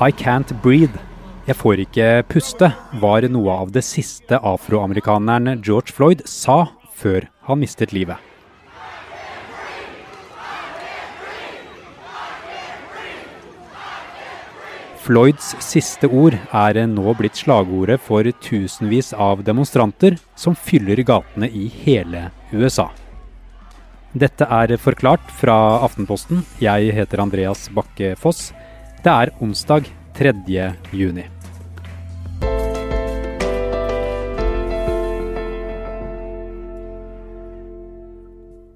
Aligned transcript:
I 0.00 0.12
can't 0.12 0.52
breathe. 0.62 0.98
Jeg 1.48 1.56
får 1.56 1.80
ikke 1.86 2.08
puste, 2.28 2.68
var 3.00 3.24
noe 3.32 3.54
av 3.64 3.72
det 3.72 3.82
siste 3.86 4.36
afroamerikaneren 4.36 5.62
George 5.64 5.94
Floyd 5.96 6.26
sa 6.28 6.66
før 7.00 7.30
han 7.48 7.62
mistet 7.64 7.94
livet. 7.96 8.27
Floyds 15.08 15.54
siste 15.64 16.04
ord 16.12 16.34
er 16.52 16.76
nå 16.84 17.14
blitt 17.16 17.38
slagordet 17.40 17.96
for 18.04 18.26
tusenvis 18.44 19.14
av 19.16 19.40
demonstranter 19.40 20.18
som 20.36 20.52
fyller 20.52 21.00
gatene 21.00 21.48
i 21.48 21.62
hele 21.72 22.26
USA. 22.52 22.90
Dette 24.12 24.44
er 24.44 24.74
Forklart 24.76 25.24
fra 25.32 25.54
Aftenposten. 25.86 26.42
Jeg 26.60 26.92
heter 26.92 27.22
Andreas 27.24 27.70
Bakke 27.72 28.10
Foss. 28.20 28.50
Det 29.00 29.08
er 29.08 29.32
onsdag 29.40 29.88
3. 30.18 30.34
juni. 30.92 31.24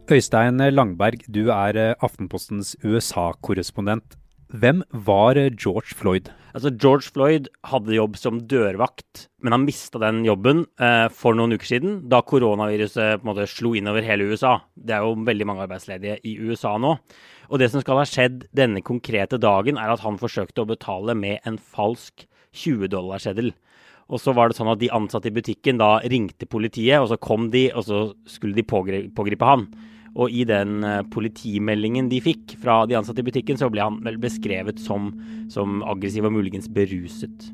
Øystein 0.08 0.64
Langberg, 0.72 1.28
du 1.28 1.52
er 1.52 1.82
Aftenpostens 2.00 2.72
USA-korrespondent. 2.80 4.16
Hvem 4.52 4.82
var 4.92 5.38
George 5.56 5.94
Floyd? 5.96 6.26
Altså, 6.52 6.68
George 6.76 7.08
Floyd 7.08 7.46
hadde 7.64 7.94
jobb 7.96 8.18
som 8.20 8.42
dørvakt, 8.44 9.30
men 9.40 9.54
han 9.54 9.64
mista 9.64 9.96
den 10.02 10.18
jobben 10.26 10.66
eh, 10.76 11.06
for 11.08 11.32
noen 11.32 11.56
uker 11.56 11.70
siden, 11.70 11.94
da 12.12 12.20
koronaviruset 12.20 13.22
på 13.22 13.24
en 13.24 13.30
måte 13.30 13.46
slo 13.48 13.72
inn 13.78 13.88
over 13.88 14.04
hele 14.04 14.26
USA. 14.28 14.58
Det 14.76 14.92
er 14.92 15.06
jo 15.06 15.14
veldig 15.24 15.46
mange 15.48 15.64
arbeidsledige 15.64 16.18
i 16.28 16.34
USA 16.44 16.74
nå. 16.76 16.98
Og 17.48 17.62
det 17.62 17.70
som 17.72 17.80
skal 17.80 18.02
ha 18.02 18.04
skjedd 18.08 18.44
denne 18.52 18.84
konkrete 18.84 19.40
dagen, 19.40 19.80
er 19.80 19.94
at 19.94 20.04
han 20.04 20.20
forsøkte 20.20 20.66
å 20.66 20.68
betale 20.68 21.16
med 21.16 21.40
en 21.48 21.56
falsk 21.56 22.26
20-dollarseddel. 22.52 23.54
Og 24.12 24.20
så 24.20 24.36
var 24.36 24.52
det 24.52 24.58
sånn 24.58 24.74
at 24.74 24.82
de 24.82 24.92
ansatte 24.92 25.32
i 25.32 25.34
butikken 25.34 25.80
da 25.80 25.94
ringte 26.04 26.44
politiet, 26.44 27.00
og 27.00 27.08
så 27.08 27.16
kom 27.16 27.48
de, 27.54 27.70
og 27.72 27.88
så 27.88 28.04
skulle 28.28 28.60
de 28.60 28.68
pågripe 28.68 29.48
han. 29.48 29.64
Og 30.18 30.32
i 30.32 30.44
den 30.48 30.82
eh, 30.84 31.00
politimeldingen 31.12 32.10
de 32.12 32.20
fikk 32.24 32.56
fra 32.60 32.82
de 32.88 32.98
ansatte 32.98 33.24
i 33.24 33.26
butikken, 33.26 33.58
så 33.60 33.70
ble 33.72 33.84
han 33.84 33.98
vel 34.04 34.20
beskrevet 34.20 34.80
som, 34.82 35.10
som 35.52 35.80
aggressiv 35.88 36.28
og 36.28 36.36
muligens 36.36 36.68
beruset. 36.72 37.50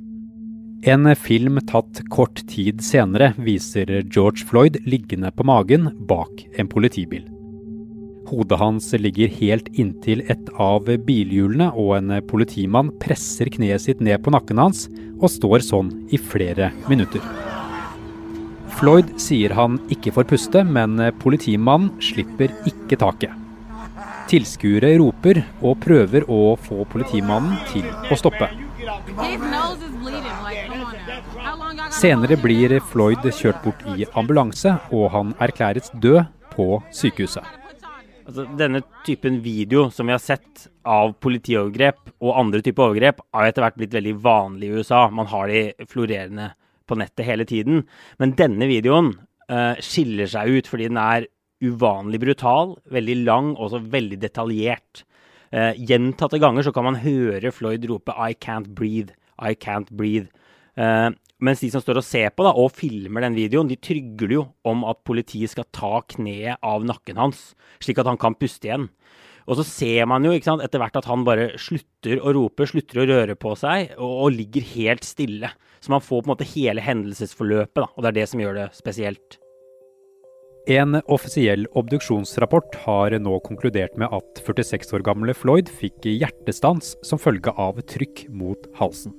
En 0.87 1.11
film 1.19 1.59
tatt 1.67 2.05
kort 2.11 2.45
tid 2.51 2.85
senere 2.87 3.33
viser 3.43 3.91
George 4.07 4.47
Floyd 4.47 4.79
liggende 4.87 5.33
på 5.35 5.47
magen 5.47 5.91
bak 6.07 6.45
en 6.55 6.71
politibil. 6.71 7.27
Hodet 8.29 8.61
hans 8.61 8.93
ligger 8.93 9.33
helt 9.41 9.71
inntil 9.81 10.23
et 10.31 10.51
av 10.61 10.87
bilhjulene, 10.87 11.71
og 11.73 11.97
en 11.97 12.19
politimann 12.29 12.93
presser 13.01 13.51
kneet 13.51 13.87
sitt 13.89 14.05
ned 14.05 14.21
på 14.23 14.35
nakken 14.35 14.61
hans 14.61 14.87
og 15.19 15.31
står 15.33 15.65
sånn 15.65 15.95
i 16.13 16.21
flere 16.21 16.71
minutter. 16.91 17.48
Floyd 18.79 19.09
sier 19.19 19.55
han 19.59 19.81
ikke 19.91 20.13
får 20.15 20.27
puste, 20.31 20.63
men 20.63 21.01
politimannen 21.19 21.91
slipper 22.03 22.53
ikke 22.69 22.99
taket. 23.01 23.35
Tilskuere 24.31 24.93
roper 25.01 25.41
og 25.65 25.81
prøver 25.83 26.27
å 26.31 26.55
få 26.63 26.85
politimannen 26.93 27.57
til 27.73 27.87
å 27.89 28.19
stoppe. 28.21 28.51
Senere 31.99 32.37
blir 32.39 32.77
Floyd 32.93 33.25
kjørt 33.27 33.65
bort 33.65 33.83
i 33.97 34.07
ambulanse, 34.15 34.77
og 34.95 35.09
han 35.17 35.33
erklæres 35.43 35.91
død 35.99 36.29
på 36.53 36.79
sykehuset. 36.95 37.59
Altså, 38.29 38.45
denne 38.61 38.83
typen 39.07 39.41
video 39.41 39.87
som 39.91 40.07
vi 40.07 40.13
har 40.13 40.21
sett 40.21 40.69
av 40.85 41.15
politiovergrep 41.25 42.13
og 42.21 42.35
andre 42.37 42.61
typer 42.63 42.91
overgrep, 42.91 43.23
har 43.33 43.49
etter 43.49 43.65
hvert 43.65 43.79
blitt 43.81 43.95
veldig 43.97 44.17
vanlig 44.21 44.69
i 44.69 44.81
USA. 44.83 45.07
Man 45.09 45.31
har 45.33 45.49
de 45.49 45.63
florerende 45.89 46.51
på 46.89 46.99
nettet 46.99 47.27
hele 47.29 47.47
tiden. 47.49 47.85
Men 48.21 48.37
denne 48.39 48.69
videoen 48.71 49.13
uh, 49.53 49.75
skiller 49.85 50.31
seg 50.31 50.59
ut 50.59 50.71
fordi 50.71 50.89
den 50.91 51.01
er 51.03 51.29
uvanlig 51.65 52.21
brutal, 52.23 52.77
veldig 52.95 53.17
lang 53.27 53.53
og 53.57 53.69
også 53.69 53.85
veldig 53.93 54.21
detaljert. 54.23 55.05
Uh, 55.53 55.73
gjentatte 55.77 56.41
ganger 56.41 56.67
så 56.67 56.75
kan 56.75 56.87
man 56.89 57.01
høre 57.03 57.53
Floyd 57.55 57.87
rope 57.91 58.13
'I 58.13 58.37
can't 58.37 58.75
breathe', 58.75 59.15
'I 59.39 59.55
can't 59.55 59.91
breathe'. 59.91 60.29
Uh, 60.79 61.11
mens 61.39 61.63
de 61.63 61.71
som 61.71 61.83
står 61.83 62.01
og 62.01 62.07
ser 62.07 62.31
på 62.35 62.43
da, 62.47 62.51
og 62.51 62.73
filmer 62.75 63.23
den 63.23 63.37
videoen, 63.39 63.69
de 63.71 63.79
trygler 63.79 64.35
jo 64.35 64.45
om 64.67 64.83
at 64.91 65.05
politiet 65.07 65.53
skal 65.53 65.69
ta 65.75 66.01
kneet 66.15 66.59
av 66.67 66.87
nakken 66.87 67.19
hans, 67.19 67.53
slik 67.83 68.01
at 68.03 68.11
han 68.11 68.19
kan 68.19 68.35
puste 68.39 68.67
igjen. 68.67 68.89
Og 69.49 69.57
så 69.57 69.65
ser 69.65 70.05
man 70.11 70.27
jo 70.27 70.35
sant, 70.45 70.63
etter 70.65 70.83
hvert 70.83 70.99
at 71.01 71.09
han 71.09 71.25
bare 71.25 71.55
slutter 71.61 72.21
å 72.21 72.35
rope, 72.37 72.69
slutter 72.69 73.01
å 73.01 73.09
røre 73.09 73.37
på 73.41 73.55
seg, 73.57 73.95
og, 73.97 74.15
og 74.27 74.37
ligger 74.37 74.67
helt 74.75 75.09
stille. 75.09 75.51
Så 75.81 75.93
man 75.95 76.05
får 76.05 76.21
på 76.23 76.27
en 76.27 76.35
måte 76.35 76.49
hele 76.53 76.85
hendelsesforløpet, 76.85 77.81
da, 77.81 77.89
og 77.89 78.05
det 78.05 78.11
er 78.11 78.19
det 78.21 78.27
som 78.29 78.43
gjør 78.43 78.59
det 78.61 78.67
spesielt. 78.77 79.39
En 80.69 80.99
offisiell 81.09 81.65
obduksjonsrapport 81.81 82.75
har 82.83 83.15
nå 83.25 83.39
konkludert 83.47 83.95
med 83.97 84.13
at 84.13 84.43
46 84.45 84.93
år 84.99 85.05
gamle 85.07 85.33
Floyd 85.33 85.71
fikk 85.73 86.05
hjertestans 86.05 86.93
som 87.09 87.21
følge 87.21 87.55
av 87.57 87.81
trykk 87.89 88.27
mot 88.29 88.69
halsen. 88.77 89.15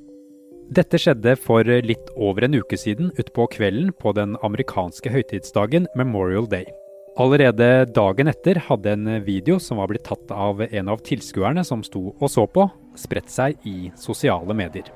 Dette 0.70 1.00
skjedde 1.02 1.34
for 1.42 1.66
litt 1.66 2.12
over 2.14 2.46
en 2.46 2.60
uke 2.60 2.78
siden 2.78 3.10
utpå 3.18 3.48
kvelden 3.56 3.90
på 3.98 4.14
den 4.14 4.38
amerikanske 4.46 5.10
høytidsdagen 5.10 5.90
Memorial 5.98 6.46
Day. 6.52 6.70
Allerede 7.20 7.84
dagen 7.92 8.32
etter 8.32 8.62
hadde 8.70 8.94
en 8.96 9.08
video 9.26 9.58
som 9.60 9.82
var 9.82 9.90
blitt 9.92 10.06
tatt 10.08 10.30
av 10.32 10.62
en 10.64 10.92
av 10.94 11.02
tilskuerne 11.04 11.66
som 11.68 11.82
sto 11.84 12.14
og 12.14 12.30
så 12.32 12.46
på, 12.48 12.64
spredt 12.96 13.28
seg 13.34 13.68
i 13.68 13.90
sosiale 14.00 14.56
medier. 14.56 14.88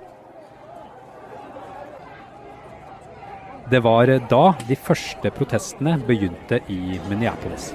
Det 3.68 3.84
var 3.84 4.08
da 4.32 4.42
de 4.70 4.80
første 4.80 5.34
protestene 5.36 5.98
begynte 6.08 6.62
i 6.72 6.96
Minneapolis. 7.10 7.74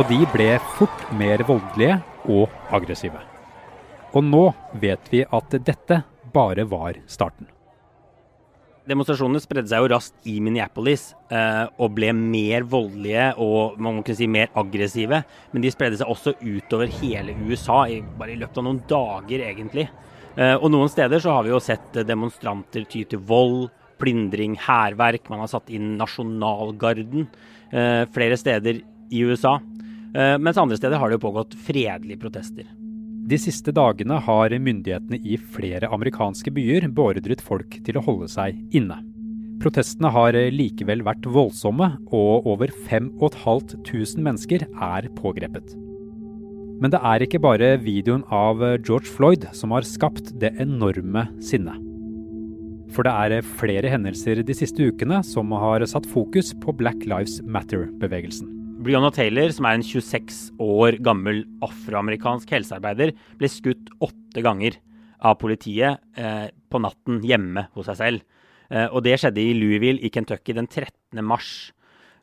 Og 0.00 0.04
de 0.08 0.24
ble 0.32 0.50
fort 0.78 1.08
mer 1.12 1.44
voldelige 1.44 2.00
og 2.24 2.48
aggressive. 2.72 3.20
Og 4.16 4.24
nå 4.24 4.44
vet 4.80 5.12
vi 5.12 5.26
at 5.28 5.60
dette 5.60 6.04
bare 6.32 6.64
var 6.64 6.96
starten. 7.04 7.52
Demonstrasjonene 8.88 9.42
spredde 9.42 9.68
seg 9.68 9.82
jo 9.82 9.90
raskt 9.92 10.28
i 10.30 10.38
Minneapolis 10.42 11.10
eh, 11.28 11.66
og 11.76 11.92
ble 11.98 12.14
mer 12.16 12.64
voldelige 12.64 13.26
og 13.42 13.76
man 13.82 14.00
kunne 14.00 14.18
si 14.18 14.28
mer 14.30 14.48
aggressive. 14.58 15.20
Men 15.52 15.64
de 15.64 15.72
spredde 15.72 16.00
seg 16.00 16.08
også 16.10 16.34
utover 16.40 16.90
hele 17.00 17.36
USA, 17.44 17.82
i, 17.92 18.00
bare 18.00 18.34
i 18.34 18.38
løpet 18.40 18.62
av 18.62 18.66
noen 18.66 18.80
dager 18.90 19.44
egentlig. 19.50 19.86
Eh, 20.36 20.56
og 20.56 20.70
noen 20.72 20.90
steder 20.92 21.22
så 21.22 21.36
har 21.36 21.46
vi 21.46 21.52
jo 21.52 21.60
sett 21.62 22.00
demonstranter 22.08 22.88
ty 22.88 23.04
til 23.04 23.22
vold, 23.28 23.68
plyndring, 24.00 24.56
hærverk. 24.64 25.28
Man 25.28 25.44
har 25.44 25.52
satt 25.52 25.68
inn 25.68 25.98
nasjonalgarden 26.00 27.26
eh, 27.26 28.04
flere 28.14 28.40
steder 28.40 28.80
i 29.10 29.24
USA. 29.28 29.58
Eh, 30.14 30.36
mens 30.40 30.58
andre 30.58 30.80
steder 30.80 30.98
har 30.98 31.10
det 31.10 31.20
jo 31.20 31.26
pågått 31.28 31.58
fredelige 31.68 32.22
protester. 32.22 32.79
De 33.30 33.38
siste 33.38 33.70
dagene 33.70 34.16
har 34.26 34.50
myndighetene 34.50 35.20
i 35.22 35.36
flere 35.54 35.86
amerikanske 35.94 36.50
byer 36.50 36.88
beordret 36.90 37.42
folk 37.44 37.76
til 37.86 37.98
å 38.00 38.02
holde 38.02 38.26
seg 38.32 38.58
inne. 38.74 38.96
Protestene 39.62 40.10
har 40.10 40.34
likevel 40.50 41.04
vært 41.06 41.28
voldsomme, 41.30 41.92
og 42.10 42.48
over 42.50 42.72
5500 42.88 44.24
mennesker 44.24 44.64
er 44.66 45.06
pågrepet. 45.20 45.76
Men 46.80 46.90
det 46.90 47.02
er 47.06 47.22
ikke 47.22 47.42
bare 47.44 47.74
videoen 47.84 48.24
av 48.34 48.64
George 48.80 49.12
Floyd 49.12 49.46
som 49.54 49.76
har 49.76 49.86
skapt 49.86 50.32
det 50.40 50.54
enorme 50.64 51.28
sinnet. 51.44 51.76
For 52.90 53.06
det 53.06 53.12
er 53.14 53.50
flere 53.60 53.92
hendelser 53.92 54.40
de 54.42 54.56
siste 54.56 54.90
ukene 54.90 55.20
som 55.22 55.52
har 55.54 55.84
satt 55.86 56.08
fokus 56.10 56.50
på 56.64 56.74
Black 56.80 57.06
Lives 57.06 57.38
Matter-bevegelsen. 57.46 58.59
Brianna 58.80 59.10
Taylor, 59.12 59.50
som 59.52 59.66
er 59.68 59.76
en 59.76 59.84
26 59.84 60.36
år 60.64 60.96
gammel 61.04 61.42
afroamerikansk 61.64 62.48
helsearbeider, 62.54 63.12
ble 63.36 63.50
skutt 63.52 63.90
åtte 64.00 64.40
ganger 64.44 64.78
av 65.20 65.36
politiet 65.42 66.00
eh, 66.16 66.46
på 66.48 66.80
natten 66.80 67.18
hjemme 67.28 67.66
hos 67.76 67.90
seg 67.90 67.98
selv. 67.98 68.24
Eh, 68.72 68.86
og 68.88 69.04
det 69.04 69.18
skjedde 69.20 69.42
i 69.42 69.56
Louisville 69.58 70.00
i 70.00 70.12
Kentucky 70.14 70.56
den 70.56 70.70
13. 70.70 71.20
mars. 71.20 71.74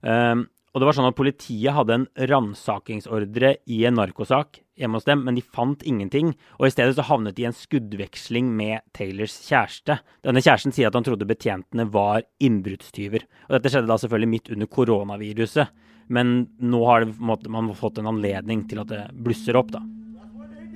Um, 0.01 0.47
og 0.73 0.81
det 0.81 0.87
var 0.89 0.97
sånn 0.97 1.07
at 1.09 1.17
Politiet 1.17 1.73
hadde 1.73 1.95
en 1.95 2.07
ransakingsordre 2.29 3.55
i 3.73 3.79
en 3.89 3.95
narkosak 3.97 4.59
hjemme 4.77 4.99
hos 4.99 5.07
dem, 5.07 5.23
men 5.25 5.37
de 5.37 5.41
fant 5.41 5.81
ingenting. 5.89 6.35
Og 6.57 6.67
i 6.67 6.73
stedet 6.73 6.93
så 6.97 7.05
havnet 7.07 7.37
de 7.37 7.45
i 7.45 7.47
en 7.49 7.57
skuddveksling 7.57 8.49
med 8.57 8.85
Taylors 8.97 9.39
kjæreste. 9.47 9.97
Denne 10.25 10.43
kjæresten 10.43 10.73
sier 10.73 10.89
at 10.89 10.97
han 10.97 11.05
trodde 11.05 11.29
betjentene 11.29 11.87
var 11.93 12.25
innbruddstyver. 12.45 13.25
Og 13.47 13.57
dette 13.57 13.73
skjedde 13.73 13.89
da 13.89 13.97
selvfølgelig 14.01 14.33
midt 14.35 14.51
under 14.53 14.69
koronaviruset. 14.77 15.73
Men 16.07 16.47
nå 16.59 16.85
har 16.87 17.05
man 17.19 17.73
fått 17.75 17.97
en 17.99 18.07
anledning 18.07 18.63
til 18.69 18.83
at 18.83 18.91
det 18.93 19.03
blusser 19.13 19.59
opp, 19.59 19.73
da. 19.75 19.83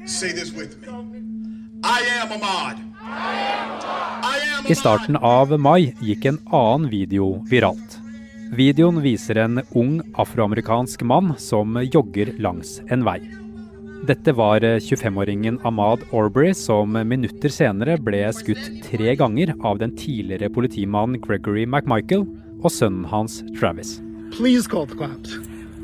Say 0.05 0.31
this 0.33 0.51
with 0.55 0.77
me. 0.81 1.21
I 4.69 4.75
starten 4.75 5.17
av 5.17 5.53
mai 5.59 5.93
gikk 6.05 6.25
en 6.29 6.37
annen 6.53 6.89
video 6.91 7.31
viralt. 7.49 7.97
Videoen 8.53 8.99
viser 9.01 9.39
en 9.41 9.61
ung 9.77 9.95
afroamerikansk 10.21 11.01
mann 11.07 11.33
som 11.41 11.79
jogger 11.81 12.33
langs 12.43 12.77
en 12.93 13.05
vei. 13.07 13.17
Dette 14.05 14.33
var 14.37 14.61
25-åringen 14.61 15.59
Ahmad 15.65 16.05
Aubrey 16.11 16.53
som 16.57 16.93
minutter 17.07 17.53
senere 17.53 17.97
ble 18.01 18.21
skutt 18.35 18.69
tre 18.85 19.15
ganger 19.17 19.55
av 19.61 19.81
den 19.81 19.97
tidligere 19.97 20.51
politimannen 20.53 21.21
Gregory 21.23 21.65
McMichael 21.65 22.27
og 22.61 22.71
sønnen 22.73 23.09
hans 23.09 23.41
Travis. 23.57 23.99
Please 24.31 24.67
call 24.67 24.85
the 24.85 24.95
cops. 24.95 25.33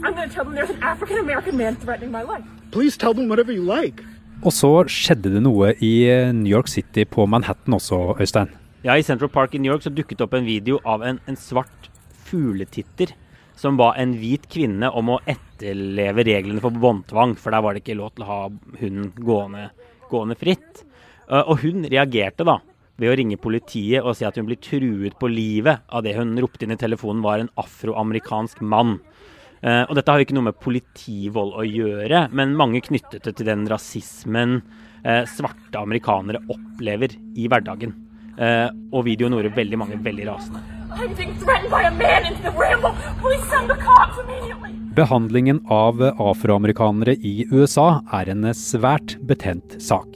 I'm 0.03 0.13
going 0.15 0.29
to 0.29 0.33
tell 0.35 0.45
them 0.45 0.55
there's 0.55 0.69
an 0.69 0.81
African 0.81 1.17
American 1.17 1.57
man 1.57 1.75
threatening 1.75 2.11
my 2.11 2.23
life. 2.23 2.45
Please 2.71 2.97
tell 2.97 3.13
them 3.13 3.27
whatever 3.27 3.51
you 3.51 3.63
like. 3.63 4.03
Og 4.45 4.53
så 4.53 4.69
skjedde 4.91 5.31
det 5.33 5.41
noe 5.41 5.71
i 5.81 5.93
New 6.37 6.51
York 6.51 6.69
City 6.69 7.03
på 7.09 7.25
Manhattan 7.25 7.73
også, 7.73 8.15
Øystein. 8.21 8.51
Ja, 8.85 8.93
I 8.95 9.01
Central 9.01 9.29
Park 9.33 9.55
i 9.55 9.57
New 9.57 9.71
York 9.71 9.83
så 9.83 9.89
dukket 9.89 10.19
det 10.19 10.27
opp 10.27 10.35
en 10.37 10.45
video 10.45 10.77
av 10.85 11.03
en, 11.03 11.19
en 11.27 11.35
svart 11.35 11.89
fugletitter 12.29 13.15
som 13.57 13.77
ba 13.79 13.91
en 13.97 14.13
hvit 14.19 14.45
kvinne 14.53 14.91
om 14.93 15.09
å 15.09 15.19
etterleve 15.25 16.23
reglene 16.27 16.61
for 16.61 16.71
båndtvang, 16.71 17.33
for 17.41 17.51
der 17.51 17.65
var 17.65 17.73
det 17.73 17.81
ikke 17.81 17.97
lov 17.97 18.13
til 18.13 18.27
å 18.27 18.29
ha 18.29 18.41
hunden 18.79 19.09
gående, 19.17 19.71
gående 20.11 20.37
fritt. 20.37 20.83
Uh, 21.27 21.41
og 21.41 21.65
hun 21.65 21.87
reagerte 21.89 22.45
da 22.47 22.59
ved 22.97 23.11
å 23.11 23.17
ringe 23.17 23.39
politiet 23.41 24.03
og 24.03 24.17
si 24.17 24.25
at 24.27 24.37
hun 24.39 24.47
blir 24.49 24.59
truet 24.61 25.17
på 25.19 25.29
livet 25.31 25.85
av 25.87 26.05
det 26.05 26.15
hun 26.17 26.35
ropte 26.41 26.65
inn 26.65 26.73
i 26.75 26.79
telefonen 26.79 27.23
var 27.25 27.41
en 27.41 27.51
afroamerikansk 27.61 28.63
mann. 28.65 28.97
Uh, 29.61 29.83
og 29.87 29.95
dette 29.97 30.13
har 30.13 30.21
jo 30.21 30.27
ikke 30.27 30.37
noe 30.37 30.49
med 30.51 30.59
politivold 30.61 31.55
å 31.57 31.65
gjøre, 31.65 32.27
men 32.29 32.57
mange 32.57 32.81
knyttet 32.85 33.25
det 33.25 33.33
til 33.39 33.49
den 33.49 33.65
rasismen 33.69 34.59
uh, 34.61 35.23
svarte 35.29 35.81
amerikanere 35.81 36.43
opplever 36.53 37.15
i 37.33 37.47
hverdagen. 37.49 37.95
Uh, 38.37 38.69
og 38.93 39.07
videoen 39.07 39.33
gjorde 39.33 39.55
veldig 39.57 39.79
mange 39.81 39.97
veldig 40.05 40.27
rasende. 40.29 40.61
I'm 40.93 41.13
being 41.17 41.33
threatened 41.41 41.71
by 41.73 41.83
a 41.89 41.91
man 41.91 42.25
in 42.29 42.37
the 42.43 42.53
ramble. 42.53 42.93
Please 43.21 43.43
send 43.49 43.69
the 43.69 43.75
cops 43.81 44.17
immediately. 44.21 44.77
Behandlingen 44.97 45.59
av 45.69 46.01
afroamerikanere 46.01 47.13
i 47.21 47.45
USA 47.51 47.99
er 48.17 48.31
en 48.33 48.47
svært 48.57 49.17
betent 49.29 49.75
sak. 49.83 50.07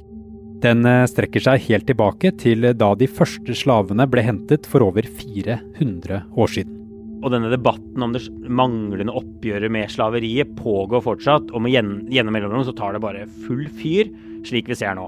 Den 0.61 0.85
strekker 1.09 1.41
seg 1.41 1.63
helt 1.71 1.87
tilbake 1.89 2.33
til 2.37 2.67
da 2.77 2.91
de 2.93 3.07
første 3.09 3.55
slavene 3.57 4.05
ble 4.09 4.21
hentet 4.27 4.69
for 4.69 4.85
over 4.85 5.07
400 5.07 6.21
år 6.37 6.53
siden. 6.53 6.77
Og 7.21 7.29
denne 7.29 7.51
debatten 7.53 8.01
om 8.01 8.13
det 8.15 8.23
manglende 8.49 9.13
oppgjøret 9.13 9.71
med 9.73 9.91
slaveriet 9.93 10.55
pågår 10.57 11.03
fortsatt, 11.05 11.51
og 11.53 11.67
gjennom 11.69 12.33
mellomrom 12.33 12.65
så 12.65 12.73
tar 12.77 12.95
det 12.95 13.03
bare 13.03 13.27
full 13.45 13.67
fyr, 13.77 14.09
slik 14.47 14.71
vi 14.71 14.77
ser 14.77 14.97
nå. 14.97 15.05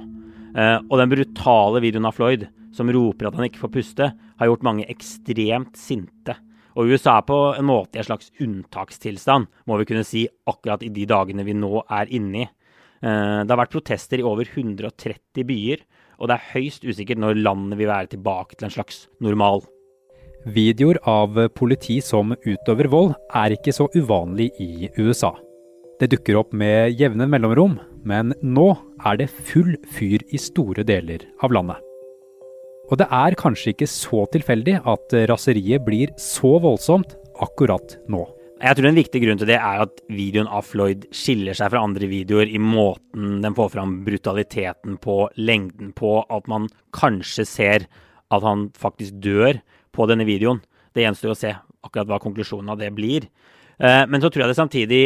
Uh, 0.53 0.77
og 0.85 0.99
den 1.01 1.09
brutale 1.09 1.81
videoen 1.81 2.05
av 2.05 2.13
Floyd, 2.17 2.45
som 2.73 2.89
roper 2.93 3.29
at 3.29 3.37
han 3.37 3.47
ikke 3.47 3.63
får 3.63 3.73
puste, 3.73 4.09
har 4.13 4.49
gjort 4.49 4.65
mange 4.65 4.85
ekstremt 4.93 5.77
sinte. 5.77 6.37
Og 6.77 6.89
USA 6.89 7.17
er 7.19 7.25
på 7.25 7.39
en 7.57 7.65
måte 7.69 7.97
i 7.97 8.01
en 8.01 8.09
slags 8.09 8.29
unntakstilstand, 8.41 9.49
må 9.69 9.77
vi 9.81 9.89
kunne 9.89 10.05
si, 10.05 10.27
akkurat 10.49 10.85
i 10.85 10.93
de 10.93 11.07
dagene 11.09 11.45
vi 11.45 11.57
nå 11.57 11.81
er 11.85 12.13
inne 12.13 12.45
i. 12.45 12.51
Uh, 13.03 13.43
det 13.43 13.51
har 13.51 13.59
vært 13.59 13.75
protester 13.75 14.21
i 14.21 14.25
over 14.25 14.47
130 14.47 15.45
byer, 15.47 15.83
og 16.21 16.29
det 16.29 16.37
er 16.37 16.49
høyst 16.53 16.85
usikkert 16.87 17.19
når 17.19 17.41
landet 17.43 17.79
vil 17.79 17.91
være 17.91 18.13
tilbake 18.13 18.55
til 18.55 18.69
en 18.69 18.75
slags 18.75 19.07
normal. 19.23 19.65
Videoer 20.43 20.99
av 21.07 21.37
politi 21.55 22.01
som 22.03 22.33
utøver 22.43 22.89
vold 22.91 23.13
er 23.39 23.55
ikke 23.55 23.73
så 23.75 23.87
uvanlig 23.95 24.49
i 24.59 24.89
USA. 24.99 25.31
Det 26.01 26.09
dukker 26.11 26.35
opp 26.39 26.51
med 26.57 26.97
jevne 26.99 27.27
mellomrom, 27.31 27.77
men 28.03 28.33
nå 28.43 28.73
er 29.07 29.21
det 29.21 29.29
full 29.31 29.75
fyr 29.95 30.23
i 30.35 30.39
store 30.41 30.83
deler 30.87 31.23
av 31.45 31.55
landet. 31.55 31.79
Og 32.91 32.99
det 32.99 33.07
er 33.07 33.37
kanskje 33.39 33.71
ikke 33.71 33.87
så 33.87 34.25
tilfeldig 34.33 34.81
at 34.83 35.15
raseriet 35.31 35.85
blir 35.85 36.11
så 36.19 36.57
voldsomt 36.63 37.15
akkurat 37.41 37.95
nå. 38.11 38.25
Jeg 38.63 38.77
tror 38.77 38.85
en 38.87 38.95
viktig 38.95 39.19
grunn 39.19 39.39
til 39.41 39.49
det 39.49 39.57
er 39.57 39.81
at 39.83 39.97
videoen 40.07 40.47
av 40.47 40.63
Floyd 40.63 41.09
skiller 41.11 41.57
seg 41.57 41.73
fra 41.73 41.81
andre 41.83 42.07
videoer 42.07 42.47
i 42.47 42.61
måten 42.63 43.41
den 43.43 43.55
får 43.57 43.73
fram 43.73 43.97
brutaliteten 44.05 44.95
på, 45.03 45.17
lengden 45.35 45.89
på, 45.97 46.21
at 46.31 46.47
man 46.47 46.69
kanskje 46.95 47.43
ser 47.49 47.87
at 48.31 48.45
han 48.45 48.69
faktisk 48.79 49.17
dør 49.19 49.59
på 49.91 50.07
denne 50.07 50.23
videoen. 50.29 50.61
Det 50.95 51.03
gjenstår 51.03 51.33
å 51.33 51.35
se 51.41 51.51
akkurat 51.83 52.07
hva 52.07 52.21
konklusjonen 52.23 52.71
av 52.71 52.79
det 52.79 52.93
blir. 52.95 53.27
Men 53.83 54.23
så 54.23 54.31
tror 54.31 54.45
jeg 54.45 54.53
det 54.53 54.61
samtidig 54.61 55.01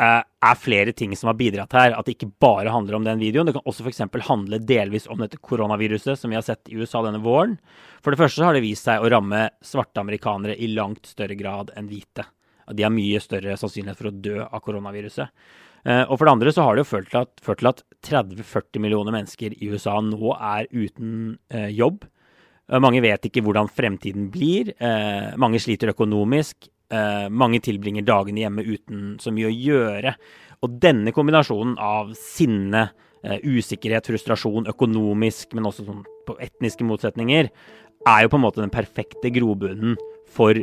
er 0.00 0.58
flere 0.58 0.96
ting 0.96 1.14
som 1.14 1.30
har 1.30 1.38
bidratt 1.38 1.76
her. 1.76 1.94
At 1.94 2.08
det 2.08 2.16
ikke 2.16 2.32
bare 2.42 2.74
handler 2.74 2.98
om 2.98 3.06
den 3.06 3.22
videoen. 3.22 3.46
Det 3.46 3.54
kan 3.60 3.68
også 3.68 3.86
f.eks. 3.86 4.02
handle 4.26 4.58
delvis 4.64 5.06
om 5.06 5.22
dette 5.22 5.38
koronaviruset 5.38 6.18
som 6.18 6.34
vi 6.34 6.40
har 6.40 6.44
sett 6.46 6.66
i 6.66 6.82
USA 6.82 7.04
denne 7.06 7.22
våren. 7.22 7.60
For 8.02 8.10
det 8.10 8.18
første 8.24 8.42
har 8.42 8.58
det 8.58 8.66
vist 8.66 8.90
seg 8.90 8.98
å 8.98 9.14
ramme 9.14 9.46
svarte 9.62 10.02
amerikanere 10.02 10.58
i 10.58 10.72
langt 10.74 11.06
større 11.14 11.38
grad 11.38 11.70
enn 11.78 11.86
hvite. 11.92 12.26
De 12.76 12.84
har 12.86 12.94
mye 12.94 13.20
større 13.22 13.56
sannsynlighet 13.60 13.98
for 13.98 14.10
å 14.10 14.14
dø 14.14 14.38
av 14.44 14.62
koronaviruset. 14.64 15.32
Og 15.80 16.12
for 16.12 16.28
det 16.28 16.32
andre 16.34 16.52
så 16.52 16.64
har 16.66 16.76
det 16.76 16.82
jo 16.82 16.90
ført 16.90 17.08
til 17.08 17.22
at, 17.22 17.40
at 17.70 17.84
30-40 18.04 18.82
millioner 18.84 19.14
mennesker 19.14 19.54
i 19.56 19.70
USA 19.72 19.94
nå 20.04 20.34
er 20.36 20.68
uten 20.74 21.38
jobb. 21.72 22.04
Mange 22.84 23.00
vet 23.02 23.24
ikke 23.26 23.42
hvordan 23.46 23.70
fremtiden 23.72 24.28
blir. 24.30 24.74
Mange 25.40 25.58
sliter 25.62 25.94
økonomisk. 25.94 26.68
Mange 27.32 27.62
tilbringer 27.64 28.04
dagene 28.06 28.44
hjemme 28.44 28.66
uten 28.66 29.14
så 29.22 29.32
mye 29.32 29.48
å 29.48 29.54
gjøre. 29.54 30.14
Og 30.60 30.76
denne 30.82 31.14
kombinasjonen 31.16 31.78
av 31.80 32.12
sinne, 32.18 32.90
usikkerhet, 33.24 34.08
frustrasjon 34.12 34.68
økonomisk, 34.70 35.54
men 35.56 35.68
også 35.68 35.86
sånn 35.88 36.04
på 36.28 36.36
etniske 36.44 36.84
motsetninger, 36.84 37.48
er 38.08 38.22
jo 38.24 38.30
på 38.32 38.38
en 38.38 38.44
måte 38.44 38.62
den 38.62 38.72
perfekte 38.72 39.32
grobunnen 39.32 39.96
for 40.30 40.56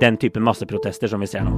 den 0.00 0.16
typen 0.16 0.42
masseprotester 0.42 1.08
som 1.08 1.20
vi 1.20 1.28
ser 1.30 1.44
nå. 1.46 1.56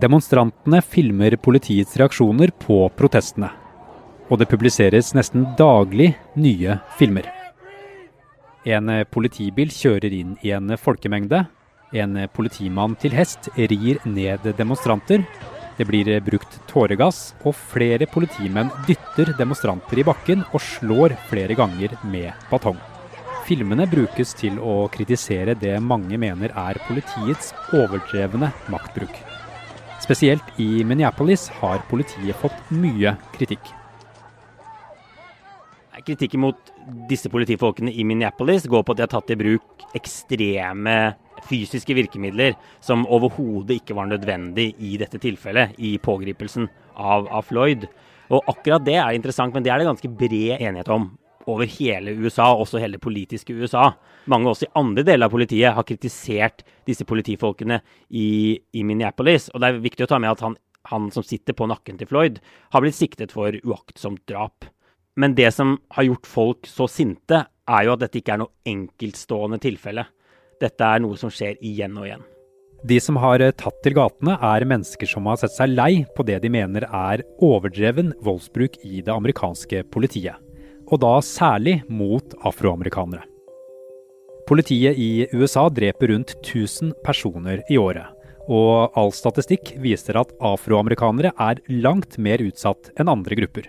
Demonstrantene 0.00 0.80
filmer 0.82 1.34
politiets 1.36 1.96
reaksjoner 2.00 2.54
på 2.62 2.86
protestene 2.96 3.50
og 4.30 4.38
det 4.38 4.48
publiseres 4.50 5.10
nesten 5.16 5.44
daglig 5.58 6.12
nye 6.38 6.78
filmer. 6.98 7.26
En 8.64 8.90
politibil 9.10 9.72
kjører 9.74 10.12
inn 10.14 10.36
i 10.46 10.52
en 10.54 10.76
folkemengde. 10.78 11.46
En 11.96 12.14
politimann 12.30 12.94
til 13.00 13.16
hest 13.16 13.48
rir 13.56 13.98
ned 14.06 14.46
demonstranter. 14.58 15.24
Det 15.80 15.86
blir 15.88 16.08
brukt 16.20 16.58
tåregass, 16.68 17.30
og 17.48 17.54
flere 17.56 18.04
politimenn 18.04 18.68
dytter 18.84 19.30
demonstranter 19.38 20.02
i 20.02 20.04
bakken 20.04 20.42
og 20.50 20.60
slår 20.60 21.14
flere 21.30 21.56
ganger 21.56 21.94
med 22.04 22.34
batong. 22.50 22.76
Filmene 23.48 23.86
brukes 23.88 24.34
til 24.36 24.58
å 24.60 24.90
kritisere 24.92 25.54
det 25.56 25.78
mange 25.80 26.20
mener 26.20 26.52
er 26.52 26.82
politiets 26.84 27.54
overdrevne 27.72 28.50
maktbruk. 28.68 29.22
Spesielt 30.04 30.52
i 30.60 30.84
Minneapolis 30.84 31.46
har 31.62 31.80
politiet 31.88 32.36
fått 32.44 32.60
mye 32.76 33.14
kritikk. 33.38 33.72
Kritikken 36.04 36.44
mot 36.44 36.70
disse 37.08 37.32
politifolkene 37.32 37.92
i 37.92 38.04
Minneapolis 38.04 38.68
går 38.68 38.84
på 38.84 38.92
at 38.92 39.00
de 39.00 39.08
har 39.08 39.14
tatt 39.16 39.32
i 39.32 39.40
bruk 39.40 39.88
ekstreme 39.96 40.98
fysiske 41.48 41.94
virkemidler 41.96 42.56
som 42.84 43.06
overhodet 43.08 43.80
ikke 43.80 43.96
var 43.98 44.10
nødvendig 44.10 44.72
i 44.78 44.96
dette 45.00 45.20
tilfellet, 45.22 45.76
i 45.78 45.96
pågripelsen 46.02 46.68
av, 46.94 47.28
av, 47.28 47.42
Floyd. 47.48 47.86
Og 48.30 48.46
akkurat 48.50 48.84
det 48.86 48.96
er 49.00 49.16
interessant, 49.16 49.54
men 49.54 49.64
det 49.64 49.72
er 49.72 49.82
det 49.82 49.90
ganske 49.90 50.12
bred 50.20 50.60
enighet 50.60 50.90
om 50.92 51.10
over 51.50 51.66
hele 51.66 52.12
USA, 52.20 52.50
også 52.52 52.78
hele 52.78 52.98
det 52.98 53.04
politiske 53.04 53.54
USA. 53.56 53.90
Mange 54.30 54.50
også 54.50 54.68
i 54.68 54.74
andre 54.78 55.04
deler 55.06 55.26
av 55.26 55.34
politiet 55.34 55.74
har 55.74 55.86
kritisert 55.88 56.64
disse 56.86 57.06
politifolkene 57.08 57.80
i, 58.10 58.58
i 58.76 58.84
Minneapolis. 58.86 59.48
Og 59.54 59.62
det 59.62 59.70
er 59.70 59.80
viktig 59.82 60.06
å 60.06 60.10
ta 60.12 60.20
med 60.22 60.34
at 60.34 60.44
han, 60.44 60.58
han 60.92 61.08
som 61.14 61.26
sitter 61.26 61.56
på 61.56 61.68
nakken 61.70 61.98
til 61.98 62.10
Floyd, 62.10 62.38
har 62.74 62.84
blitt 62.84 62.98
siktet 62.98 63.34
for 63.34 63.56
uaktsomt 63.64 64.22
drap. 64.30 64.68
Men 65.20 65.34
det 65.34 65.50
som 65.56 65.78
har 65.96 66.06
gjort 66.06 66.28
folk 66.28 66.70
så 66.70 66.86
sinte, 66.90 67.44
er 67.70 67.86
jo 67.86 67.94
at 67.94 68.04
dette 68.04 68.20
ikke 68.20 68.36
er 68.36 68.42
noe 68.42 68.54
enkeltstående 68.68 69.60
tilfelle. 69.62 70.06
Dette 70.60 70.84
er 70.84 71.00
noe 71.02 71.16
som 71.16 71.32
skjer 71.32 71.56
igjen 71.64 71.96
og 71.98 72.06
igjen. 72.08 72.26
De 72.84 72.96
som 73.00 73.18
har 73.20 73.42
tatt 73.60 73.80
til 73.84 73.96
gatene, 73.96 74.36
er 74.40 74.64
mennesker 74.64 75.08
som 75.08 75.26
har 75.28 75.40
sett 75.40 75.52
seg 75.52 75.72
lei 75.72 76.04
på 76.16 76.24
det 76.24 76.38
de 76.44 76.52
mener 76.52 76.86
er 76.86 77.24
overdreven 77.44 78.14
voldsbruk 78.24 78.78
i 78.84 79.02
det 79.04 79.12
amerikanske 79.12 79.82
politiet. 79.92 80.36
Og 80.88 81.02
da 81.02 81.18
særlig 81.24 81.82
mot 81.88 82.34
afroamerikanere. 82.40 83.26
Politiet 84.48 84.98
i 84.98 85.28
USA 85.36 85.68
dreper 85.70 86.10
rundt 86.10 86.32
1000 86.40 86.96
personer 87.04 87.60
i 87.70 87.76
året. 87.78 88.08
Og 88.50 88.96
all 88.98 89.12
statistikk 89.14 89.76
viser 89.78 90.18
at 90.18 90.32
afroamerikanere 90.42 91.30
er 91.38 91.60
langt 91.68 92.16
mer 92.18 92.42
utsatt 92.42 92.90
enn 92.98 93.12
andre 93.12 93.38
grupper. 93.38 93.68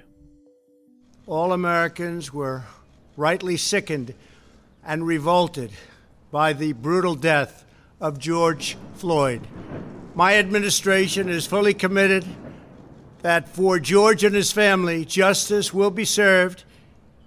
all 1.31 1.53
Americans 1.53 2.33
were 2.33 2.63
rightly 3.15 3.55
sickened 3.55 4.13
and 4.83 5.07
revolted 5.07 5.71
by 6.31 6.53
the 6.53 6.73
brutal 6.73 7.15
death 7.15 7.65
of 7.99 8.17
George 8.17 8.77
Floyd. 8.95 9.41
My 10.15 10.37
administration 10.37 11.29
is 11.29 11.47
fully 11.47 11.73
committed 11.73 12.25
that 13.21 13.47
for 13.49 13.79
George 13.79 14.23
and 14.23 14.35
his 14.35 14.51
family, 14.51 15.05
justice 15.05 15.73
will 15.73 15.91
be 15.91 16.05
served. 16.05 16.63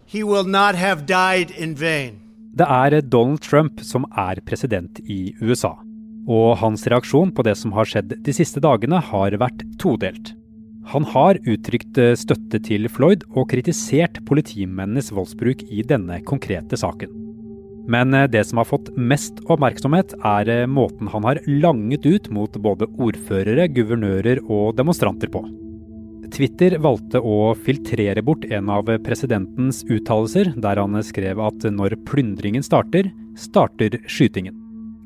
He 0.07 0.23
will 0.23 0.45
not 0.45 0.75
have 0.75 1.07
died 1.07 1.51
in 1.51 1.75
vain. 1.75 2.21
Det 2.55 2.67
er 2.71 3.01
Donald 3.01 3.43
Trump 3.43 3.81
som 3.83 4.05
er 4.17 4.41
president 4.47 5.01
i 5.01 5.35
USA. 5.43 5.75
Og 6.29 6.57
hans 6.59 6.87
reaksjon 6.87 7.33
på 7.35 7.43
det 7.43 7.57
som 7.59 7.73
har 7.75 7.89
skjedd 7.89 8.15
de 8.25 8.33
siste 8.33 8.63
dagene, 8.63 9.01
har 9.01 9.35
vært 9.41 9.65
todelt. 9.83 10.33
Han 10.93 11.07
har 11.09 11.41
uttrykt 11.49 11.99
eh, 11.99 12.15
støtte 12.17 12.61
til 12.63 12.89
Floyd 12.93 13.25
og 13.35 13.49
kritisert 13.51 14.21
politimennenes 14.29 15.11
voldsbruk 15.17 15.65
i 15.73 15.83
denne 15.83 16.21
konkrete 16.29 16.79
saken. 16.79 17.24
Men 17.91 18.15
eh, 18.15 18.29
det 18.31 18.45
som 18.49 18.61
har 18.61 18.69
fått 18.69 18.93
mest 18.97 19.43
oppmerksomhet, 19.45 20.17
er 20.25 20.51
eh, 20.53 20.65
måten 20.71 21.11
han 21.13 21.27
har 21.29 21.43
langet 21.49 22.07
ut 22.07 22.31
mot 22.33 22.57
både 22.57 22.89
ordførere, 22.97 23.69
guvernører 23.69 24.43
og 24.49 24.75
demonstranter 24.79 25.33
på. 25.33 25.45
Twitter 26.35 26.79
valgte 26.83 27.21
å 27.21 27.53
filtrere 27.55 28.23
bort 28.25 28.47
en 28.49 28.71
av 28.73 28.89
presidentens 29.05 29.85
uttalelser, 29.87 30.55
der 30.57 30.81
han 30.81 30.99
skrev 31.07 31.39
at 31.45 31.67
når 31.71 31.99
plyndringen 32.09 32.65
starter, 32.65 33.13
starter 33.39 34.01
skytingen. 34.11 34.57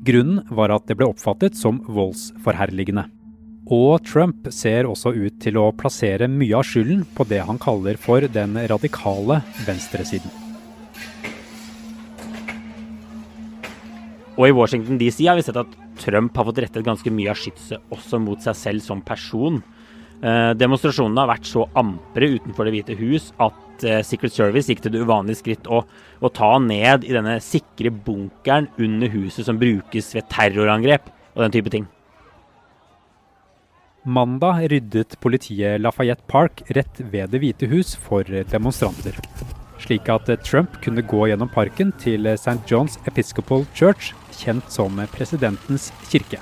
Grunnen 0.07 0.41
var 0.55 0.71
at 0.73 0.87
det 0.87 0.95
ble 0.97 1.09
oppfattet 1.11 1.57
som 1.59 1.83
voldsforherligende. 1.91 3.05
Og 3.69 3.99
Trump 4.07 4.47
ser 4.55 4.87
også 4.89 5.11
ut 5.13 5.35
til 5.43 5.59
å 5.61 5.69
plassere 5.77 6.29
mye 6.31 6.57
av 6.57 6.65
skylden 6.65 7.03
på 7.13 7.27
det 7.29 7.43
han 7.45 7.59
kaller 7.61 7.99
for 8.01 8.25
den 8.25 8.57
radikale 8.71 9.43
venstresiden. 9.67 10.31
Og 14.39 14.47
i 14.47 14.55
Washington 14.55 14.99
DC 14.99 15.25
har 15.27 15.35
vi 15.35 15.43
sett 15.43 15.59
at 15.59 15.73
Trump 15.99 16.37
har 16.39 16.47
fått 16.47 16.61
rettet 16.63 16.85
ganske 16.85 17.11
mye 17.11 17.33
av 17.33 17.39
skytset 17.39 17.91
også 17.91 18.21
mot 18.23 18.39
seg 18.39 18.55
selv 18.55 18.85
som 18.85 19.01
person. 19.03 19.59
Eh, 20.23 20.51
demonstrasjonene 20.55 21.25
har 21.25 21.31
vært 21.33 21.47
så 21.47 21.65
ampre 21.79 22.31
utenfor 22.37 22.67
Det 22.67 22.73
hvite 22.75 22.95
hus 22.99 23.29
at 23.39 23.83
eh, 23.87 23.99
Secret 24.07 24.35
Service 24.35 24.71
gikk 24.71 24.85
til 24.85 24.95
det 24.95 25.03
uvanlige 25.03 25.41
skritt 25.41 25.67
å, 25.67 25.83
å 25.83 26.31
ta 26.31 26.53
ned 26.63 27.03
i 27.07 27.15
denne 27.15 27.37
sikre 27.43 27.91
bunkeren 27.91 28.71
under 28.79 29.11
huset 29.11 29.47
som 29.47 29.59
brukes 29.59 30.11
ved 30.15 30.27
terrorangrep 30.31 31.11
og 31.35 31.43
den 31.43 31.55
type 31.59 31.75
ting. 31.75 31.87
Mandag 34.07 34.69
ryddet 34.71 35.19
politiet 35.19 35.83
Lafayette 35.83 36.23
Park 36.31 36.63
rett 36.75 37.03
ved 37.11 37.35
Det 37.35 37.43
hvite 37.43 37.67
hus 37.71 37.97
for 37.99 38.23
demonstranter. 38.23 39.19
Slik 39.79 40.09
at 40.11 40.27
Trump 40.43 40.75
kunne 40.83 41.01
gå 41.01 41.27
gjennom 41.31 41.49
parken 41.49 41.93
til 42.01 42.27
St. 42.35 42.59
John's 42.67 42.99
Episcopal 43.07 43.65
Church, 43.73 44.13
kjent 44.35 44.67
som 44.71 44.99
presidentens 45.13 45.89
kirke. 46.11 46.41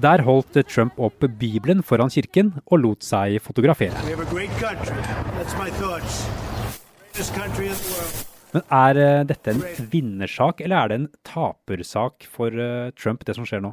Der 0.00 0.22
holdt 0.24 0.56
Trump 0.68 0.96
opp 1.00 1.24
Bibelen 1.40 1.82
foran 1.84 2.12
kirken 2.12 2.54
og 2.66 2.80
lot 2.80 3.04
seg 3.04 3.40
fotografere. 3.44 3.96
Men 8.52 8.64
er 8.68 9.00
eh, 9.00 9.24
dette 9.28 9.52
en 9.52 9.62
vinnersak, 9.92 10.60
eller 10.60 10.76
er 10.76 10.88
det 10.90 10.98
en 11.00 11.10
tapersak 11.24 12.26
for 12.28 12.52
eh, 12.52 12.92
Trump, 12.96 13.24
det 13.24 13.36
som 13.36 13.48
skjer 13.48 13.64
nå? 13.64 13.72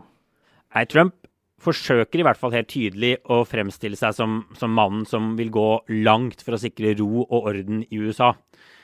Nei, 0.76 0.86
Trump 0.88 1.19
forsøker 1.64 2.22
i 2.22 2.26
hvert 2.26 2.40
fall 2.40 2.54
helt 2.56 2.70
tydelig 2.72 3.18
å 3.30 3.42
fremstille 3.48 4.00
seg 4.00 4.16
som, 4.18 4.44
som 4.60 4.74
mannen 4.76 5.06
som 5.10 5.34
vil 5.40 5.52
gå 5.54 5.70
langt 6.06 6.44
for 6.46 6.56
å 6.56 6.62
sikre 6.62 6.96
ro 7.00 7.26
og 7.26 7.50
orden 7.52 7.84
i 7.88 8.00
USA. 8.00 8.34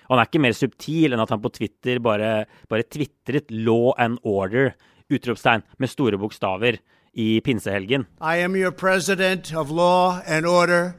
Han 0.09 0.21
er 0.21 0.29
ikke 0.29 0.43
mer 0.43 0.55
subtil 0.57 1.15
enn 1.15 1.23
at 1.23 1.31
han 1.33 1.41
på 1.41 1.53
Twitter 1.55 2.01
bare, 2.03 2.45
bare 2.69 2.85
tvitret 2.85 3.49
'law 3.49 3.93
and 3.97 4.19
order' 4.23 4.75
utropstegn 5.09 5.63
med 5.77 5.89
store 5.89 6.17
bokstaver 6.17 6.79
i 7.13 7.39
pinsehelgen. 7.41 8.05
I 8.21 8.43
am 8.43 8.55
your 8.55 8.71
president 8.71 9.53
of 9.55 9.71
law 9.71 10.21
and 10.25 10.45
order 10.45 10.95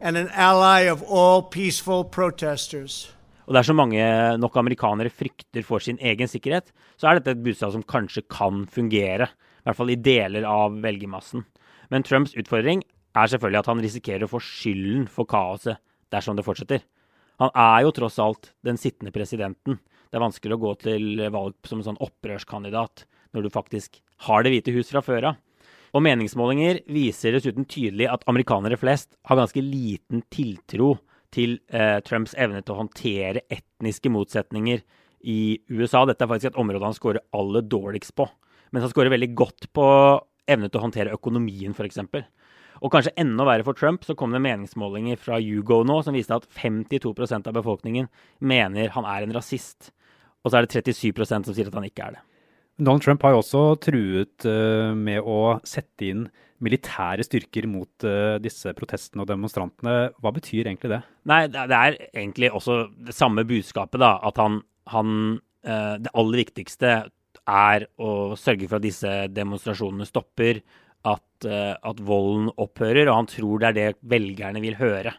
and 0.00 0.16
an 0.16 0.30
ally 0.34 0.86
of 0.86 1.02
all 1.02 1.42
peaceful 1.42 2.04
protesters. 2.04 3.12
Og 3.48 3.56
dersom 3.56 3.78
mange 3.80 4.04
nok 4.38 4.56
amerikanere 4.60 5.10
frykter 5.10 5.64
for 5.64 5.80
sin 5.80 5.98
egen 6.04 6.28
sikkerhet, 6.28 6.68
så 7.00 7.08
er 7.08 7.18
dette 7.18 7.32
et 7.32 7.44
budskap 7.44 7.72
som 7.72 7.82
kanskje 7.82 8.26
kan 8.28 8.66
fungere. 8.68 9.30
I 9.60 9.68
hvert 9.68 9.78
fall 9.78 9.92
i 9.92 9.98
deler 10.00 10.46
av 10.48 10.78
velgermassen. 10.82 11.44
Men 11.92 12.04
Trumps 12.06 12.36
utfordring 12.38 12.84
er 13.16 13.30
selvfølgelig 13.32 13.62
at 13.62 13.70
han 13.72 13.82
risikerer 13.82 14.26
å 14.26 14.30
få 14.30 14.40
skylden 14.44 15.08
for 15.10 15.28
kaoset 15.28 15.80
dersom 16.12 16.38
det 16.38 16.46
fortsetter. 16.46 16.84
Han 17.42 17.52
er 17.54 17.84
jo 17.86 17.94
tross 17.94 18.18
alt 18.22 18.52
den 18.66 18.78
sittende 18.80 19.14
presidenten. 19.14 19.78
Det 20.08 20.18
er 20.18 20.24
vanskelig 20.24 20.56
å 20.56 20.62
gå 20.62 20.72
til 20.82 21.26
valg 21.32 21.56
som 21.68 21.80
en 21.80 21.90
sånn 21.90 22.00
opprørskandidat 22.02 23.04
når 23.36 23.46
du 23.46 23.52
faktisk 23.54 24.00
har 24.26 24.42
Det 24.42 24.50
hvite 24.50 24.74
hus 24.74 24.88
fra 24.90 25.02
før 25.04 25.30
av. 25.30 25.36
Og 25.94 26.02
meningsmålinger 26.04 26.82
viser 26.90 27.36
dessuten 27.36 27.64
tydelig 27.68 28.08
at 28.10 28.24
amerikanere 28.28 28.76
flest 28.80 29.14
har 29.28 29.38
ganske 29.38 29.62
liten 29.62 30.24
tiltro 30.32 30.96
til 31.32 31.58
eh, 31.70 32.00
Trumps 32.04 32.34
evne 32.40 32.64
til 32.64 32.74
å 32.74 32.80
håndtere 32.82 33.44
etniske 33.52 34.10
motsetninger 34.12 34.82
i 35.28 35.40
USA. 35.70 36.04
Dette 36.08 36.24
er 36.24 36.32
faktisk 36.32 36.50
et 36.50 36.60
område 36.60 36.88
han 36.88 36.96
scorer 36.96 37.24
aller 37.36 37.64
dårligst 37.64 38.16
på. 38.18 38.26
Mens 38.72 38.86
han 38.86 38.92
scorer 38.92 39.12
veldig 39.14 39.30
godt 39.38 39.68
på 39.76 39.86
evne 40.48 40.70
til 40.70 40.80
å 40.80 40.84
håndtere 40.86 41.14
økonomien, 41.16 41.74
f.eks. 41.76 42.00
Og 42.78 42.92
kanskje 42.94 43.14
enda 43.18 43.46
verre 43.48 43.66
for 43.66 43.76
Trump, 43.78 44.04
så 44.06 44.14
kom 44.18 44.34
det 44.34 44.42
meningsmålinger 44.44 45.18
fra 45.20 45.40
Hugo 45.42 45.82
nå 45.86 46.00
som 46.06 46.16
viste 46.16 46.36
at 46.36 46.46
52% 46.60 47.50
av 47.50 47.56
befolkningen 47.56 48.08
mener 48.38 48.94
han 48.94 49.08
er 49.08 49.26
en 49.26 49.34
rasist. 49.34 49.90
Og 50.44 50.52
så 50.52 50.60
er 50.60 50.66
det 50.66 50.84
37% 50.86 51.48
som 51.48 51.56
sier 51.56 51.70
at 51.70 51.78
han 51.78 51.88
ikke 51.88 52.06
er 52.06 52.18
det. 52.18 52.24
Donald 52.78 53.02
Trump 53.02 53.24
har 53.26 53.34
jo 53.34 53.40
også 53.42 53.62
truet 53.82 54.46
uh, 54.46 54.94
med 54.94 55.24
å 55.26 55.58
sette 55.66 56.12
inn 56.12 56.28
militære 56.62 57.26
styrker 57.26 57.66
mot 57.70 58.06
uh, 58.06 58.38
disse 58.42 58.70
protestene 58.78 59.24
og 59.24 59.30
demonstrantene. 59.30 60.12
Hva 60.22 60.32
betyr 60.34 60.68
egentlig 60.68 60.92
det? 60.94 61.00
Nei, 61.30 61.42
det 61.50 61.66
er 61.66 61.98
egentlig 62.12 62.52
også 62.54 62.84
det 63.08 63.16
samme 63.18 63.42
budskapet, 63.46 63.98
da. 64.02 64.14
At 64.22 64.38
han, 64.38 64.60
han 64.94 65.10
uh, 65.66 65.96
Det 65.98 66.14
aller 66.14 66.44
viktigste 66.44 66.94
er 67.48 67.88
å 68.00 68.36
sørge 68.38 68.68
for 68.68 68.78
at 68.78 68.86
disse 68.86 69.14
demonstrasjonene 69.32 70.08
stopper. 70.08 70.62
At, 71.06 71.46
at 71.46 72.00
volden 72.02 72.48
opphører, 72.58 73.06
og 73.06 73.14
han 73.14 73.28
tror 73.30 73.60
det 73.62 73.68
er 73.68 73.76
det 73.76 73.84
velgerne 74.10 74.60
vil 74.60 74.74
høre. 74.80 75.12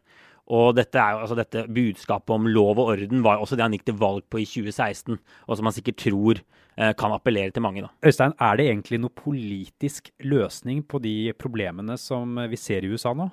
Og 0.51 0.73
dette, 0.75 0.99
er, 0.99 1.21
altså 1.23 1.37
dette 1.39 1.63
budskapet 1.71 2.33
om 2.35 2.49
lov 2.51 2.81
og 2.81 2.91
orden 2.97 3.23
var 3.25 3.39
også 3.39 3.55
det 3.57 3.63
han 3.63 3.77
gikk 3.77 3.87
til 3.87 3.97
valg 4.01 4.25
på 4.29 4.41
i 4.43 4.45
2016, 4.45 5.15
og 5.15 5.57
som 5.57 5.69
han 5.69 5.77
sikkert 5.77 6.01
tror 6.03 6.41
Eh, 6.79 6.93
kan 6.95 7.11
appellere 7.11 7.51
til 7.51 7.63
mange. 7.65 7.81
Da. 7.83 7.89
Øystein, 8.07 8.33
er 8.39 8.55
det 8.55 8.69
egentlig 8.69 9.01
noe 9.03 9.11
politisk 9.11 10.13
løsning 10.23 10.85
på 10.87 11.01
de 11.03 11.33
problemene 11.35 11.97
som 11.99 12.39
vi 12.47 12.55
ser 12.55 12.85
i 12.85 12.91
USA 12.93 13.11
nå? 13.11 13.27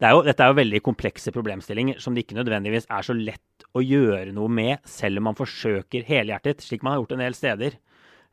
Det 0.00 0.08
er 0.08 0.14
jo, 0.16 0.24
dette 0.26 0.42
er 0.42 0.50
jo 0.50 0.58
veldig 0.58 0.80
komplekse 0.82 1.30
problemstillinger 1.30 2.00
som 2.02 2.16
det 2.16 2.24
ikke 2.24 2.40
nødvendigvis 2.40 2.88
er 2.90 3.06
så 3.06 3.14
lett 3.14 3.66
å 3.78 3.82
gjøre 3.84 4.34
noe 4.34 4.50
med, 4.50 4.82
selv 4.90 5.22
om 5.22 5.28
man 5.28 5.38
forsøker 5.38 6.02
helhjertet, 6.08 6.64
slik 6.66 6.82
man 6.82 6.96
har 6.96 7.04
gjort 7.04 7.14
en 7.14 7.22
del 7.22 7.38
steder. 7.38 7.78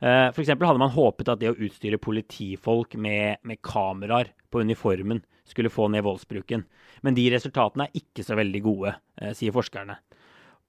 Eh, 0.02 0.28
F.eks. 0.32 0.48
hadde 0.48 0.80
man 0.82 0.90
håpet 0.90 1.28
at 1.30 1.38
det 1.38 1.52
å 1.52 1.58
utstyre 1.62 2.00
politifolk 2.02 2.96
med, 2.98 3.38
med 3.46 3.60
kameraer 3.62 4.32
på 4.50 4.64
uniformen 4.64 5.22
skulle 5.46 5.70
få 5.70 5.86
ned 5.92 6.02
voldsbruken. 6.06 6.64
Men 7.06 7.14
de 7.14 7.28
resultatene 7.30 7.86
er 7.86 8.00
ikke 8.02 8.24
så 8.26 8.38
veldig 8.38 8.62
gode, 8.64 8.96
eh, 9.20 9.30
sier 9.38 9.54
forskerne. 9.54 10.00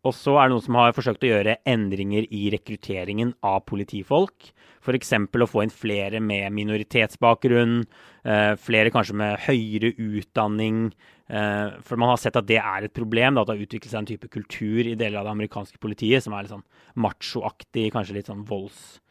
Og 0.03 0.11
så 0.13 0.35
er 0.35 0.49
det 0.49 0.51
noen 0.53 0.65
som 0.65 0.77
har 0.77 0.93
forsøkt 0.93 1.23
å 1.23 1.29
gjøre 1.31 1.55
endringer 1.65 2.27
i 2.27 2.49
rekrutteringen 2.51 3.31
av 3.47 3.61
politifolk. 3.65 4.51
F.eks. 4.83 5.13
å 5.15 5.47
få 5.49 5.63
inn 5.63 5.73
flere 5.73 6.19
med 6.21 6.51
minoritetsbakgrunn, 6.53 7.85
eh, 8.27 8.53
flere 8.59 8.91
kanskje 8.91 9.17
med 9.17 9.45
høyere 9.47 9.95
utdanning. 9.95 10.91
For 11.33 11.97
man 11.97 12.11
har 12.11 12.19
sett 12.19 12.35
at 12.35 12.45
det 12.45 12.59
er 12.59 12.83
et 12.83 12.93
problem, 12.93 13.39
at 13.39 13.47
det 13.47 13.55
har 13.55 13.63
utviklet 13.63 13.89
seg 13.89 14.01
en 14.01 14.09
type 14.09 14.27
kultur 14.29 14.85
i 14.85 14.93
deler 14.93 15.21
av 15.21 15.25
det 15.25 15.31
amerikanske 15.31 15.79
politiet 15.81 16.21
som 16.21 16.35
er 16.35 16.43
litt 16.43 16.51
sånn 16.51 16.65
machoaktig, 16.99 17.87
kanskje 17.95 18.19
litt 18.19 18.29
sånn 18.29 18.43
voldsdyrkende. 18.45 19.02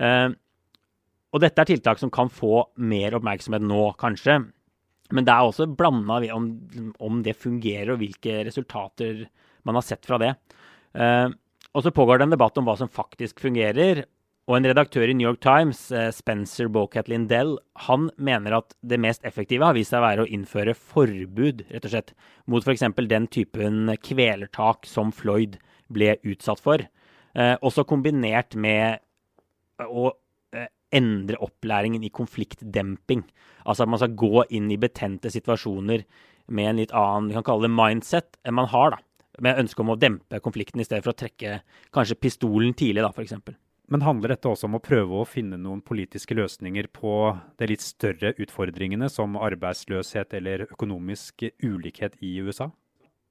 Eh, 0.00 0.30
og 1.30 1.42
dette 1.44 1.62
er 1.62 1.70
tiltak 1.70 2.00
som 2.00 2.10
kan 2.12 2.30
få 2.32 2.64
mer 2.82 3.14
oppmerksomhet 3.18 3.62
nå, 3.62 3.82
kanskje. 4.00 4.40
Men 5.14 5.26
det 5.26 5.34
er 5.34 5.46
også 5.46 5.68
blanda 5.74 6.20
om, 6.34 6.48
om, 7.02 7.20
det 7.26 7.38
fungerer, 7.38 7.92
og 7.94 8.02
hvilke 8.02 8.40
resultater 8.46 9.26
man 9.66 9.78
har 9.78 9.86
sett 9.86 10.06
fra 10.06 10.18
det. 10.22 10.34
Eh, 10.94 11.28
og 11.70 11.84
så 11.84 11.92
pågår 11.94 12.18
det 12.18 12.28
en 12.28 12.34
debatt 12.34 12.58
om 12.58 12.66
hva 12.66 12.76
som 12.78 12.90
faktisk 12.90 13.42
fungerer. 13.42 14.04
Og 14.50 14.56
en 14.56 14.66
redaktør 14.66 15.06
i 15.06 15.14
New 15.14 15.28
York 15.28 15.42
Times, 15.44 15.92
eh, 15.94 16.08
Spencer 16.10 16.70
Bocat 16.72 17.10
Lindell, 17.10 17.58
han 17.86 18.08
mener 18.18 18.56
at 18.58 18.74
det 18.82 18.98
mest 18.98 19.22
effektive 19.26 19.66
har 19.66 19.76
vist 19.76 19.94
seg 19.94 20.00
å 20.02 20.08
være 20.08 20.24
å 20.24 20.30
innføre 20.30 20.74
forbud, 20.74 21.66
rett 21.70 21.86
og 21.86 21.92
slett, 21.92 22.14
mot 22.50 22.66
f.eks. 22.66 22.88
den 23.06 23.28
typen 23.30 23.94
kvelertak 24.02 24.88
som 24.90 25.12
Floyd 25.14 25.60
ble 25.90 26.16
utsatt 26.26 26.62
for. 26.62 26.82
Uh, 27.36 27.54
også 27.62 27.86
kombinert 27.88 28.56
med 28.58 29.00
å 29.80 30.10
endre 30.90 31.38
opplæringen 31.44 32.04
i 32.04 32.10
konfliktdemping. 32.10 33.22
Altså 33.64 33.84
at 33.84 33.92
man 33.92 34.02
skal 34.02 34.18
gå 34.18 34.44
inn 34.56 34.70
i 34.72 34.80
betente 34.80 35.30
situasjoner 35.32 36.04
med 36.50 36.70
en 36.70 36.82
litt 36.82 36.94
annen 36.96 37.30
vi 37.30 37.36
kan 37.38 37.46
kalle 37.46 37.68
det 37.68 37.74
mindset 37.74 38.38
enn 38.44 38.58
man 38.58 38.70
har. 38.72 38.96
da. 38.96 39.02
Med 39.40 39.60
ønske 39.62 39.82
om 39.84 39.94
å 39.94 39.98
dempe 40.00 40.40
konflikten 40.42 40.82
i 40.82 40.86
stedet 40.86 41.04
for 41.06 41.14
å 41.14 41.20
trekke 41.20 41.60
kanskje 41.94 42.18
pistolen 42.18 42.74
tidlig, 42.76 43.04
da, 43.06 43.12
f.eks. 43.14 43.38
Men 43.90 44.04
handler 44.06 44.34
dette 44.34 44.50
også 44.50 44.68
om 44.68 44.76
å 44.78 44.82
prøve 44.82 45.18
å 45.18 45.26
finne 45.26 45.58
noen 45.58 45.80
politiske 45.82 46.34
løsninger 46.38 46.90
på 46.94 47.14
de 47.58 47.70
litt 47.70 47.82
større 47.82 48.34
utfordringene 48.38 49.08
som 49.10 49.38
arbeidsløshet 49.38 50.36
eller 50.38 50.68
økonomisk 50.68 51.46
ulikhet 51.62 52.18
i 52.22 52.36
USA? 52.42 52.68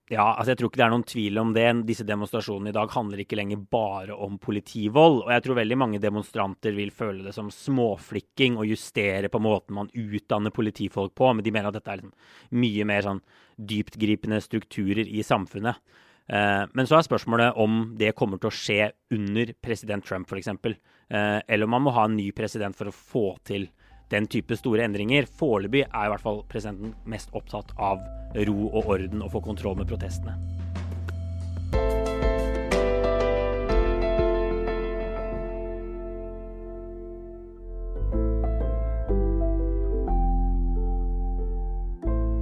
Ja, 0.09 0.23
altså 0.33 0.55
jeg 0.55 0.57
tror 0.57 0.71
ikke 0.71 0.79
det 0.81 0.85
er 0.87 0.93
noen 0.95 1.05
tvil 1.05 1.37
om 1.37 1.51
det. 1.53 1.67
Disse 1.85 2.05
demonstrasjonene 2.07 2.71
i 2.71 2.75
dag 2.75 2.89
handler 2.95 3.21
ikke 3.21 3.37
lenger 3.37 3.61
bare 3.69 4.15
om 4.17 4.39
politivold. 4.41 5.19
Og 5.27 5.29
jeg 5.35 5.43
tror 5.45 5.59
veldig 5.59 5.77
mange 5.77 6.01
demonstranter 6.01 6.73
vil 6.73 6.89
føle 6.89 7.27
det 7.27 7.35
som 7.35 7.51
småflikking 7.53 8.57
å 8.57 8.65
justere 8.65 9.29
på 9.29 9.41
måten 9.45 9.77
man 9.77 9.91
utdanner 9.93 10.53
politifolk 10.55 11.13
på, 11.13 11.29
men 11.29 11.45
de 11.45 11.53
mener 11.53 11.69
at 11.69 11.77
dette 11.77 11.93
er 11.93 12.01
liksom 12.01 12.57
mye 12.57 12.87
mer 12.89 13.05
sånn 13.05 13.21
dyptgripende 13.69 14.41
strukturer 14.41 15.05
i 15.05 15.21
samfunnet. 15.25 15.77
Eh, 16.25 16.63
men 16.73 16.89
så 16.89 16.97
er 16.97 17.05
spørsmålet 17.05 17.61
om 17.61 17.79
det 17.97 18.15
kommer 18.17 18.41
til 18.41 18.49
å 18.49 18.55
skje 18.55 18.91
under 19.13 19.53
president 19.61 20.09
Trump 20.09 20.29
f.eks. 20.29 20.49
Eh, 20.49 21.37
eller 21.45 21.69
om 21.69 21.77
man 21.77 21.85
må 21.85 21.93
ha 21.93 22.09
en 22.09 22.17
ny 22.17 22.31
president 22.33 22.77
for 22.77 22.89
å 22.89 22.95
få 22.95 23.27
til 23.45 23.69
den 24.09 24.27
type 24.27 24.57
store 24.57 24.85
endringer. 24.85 25.27
Foreløpig 25.39 25.85
er 25.87 26.05
i 26.05 26.13
hvert 26.13 26.23
fall 26.23 26.43
presidenten 26.49 26.95
mest 27.09 27.33
opptatt 27.37 27.73
av 27.77 28.01
ro 28.47 28.69
og 28.69 28.95
orden 28.95 29.25
og 29.25 29.33
få 29.33 29.43
kontroll 29.45 29.77
med 29.79 29.89
protestene. 29.89 30.37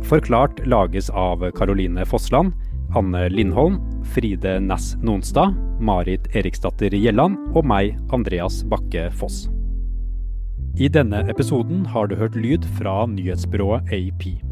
Forklart 0.07 0.61
lages 0.63 1.09
av 1.09 1.41
Caroline 1.51 2.05
Fossland, 2.07 2.53
Anne 2.95 3.25
Lindholm, 3.27 3.81
Fride 4.15 4.53
Næss 4.63 4.93
Nonstad, 5.03 5.51
Marit 5.83 6.31
Eriksdatter 6.31 6.95
Gjelland 6.95 7.35
og 7.51 7.67
meg, 7.67 7.97
Andreas 8.15 8.61
Bakke 8.71 9.09
Foss. 9.11 9.49
I 10.77 10.87
denne 10.93 11.23
episoden 11.25 11.87
har 11.89 12.05
du 12.05 12.15
hørt 12.15 12.35
lyd 12.37 12.61
fra 12.77 13.07
nyhetsbyrået 13.09 13.89
AP. 13.89 14.46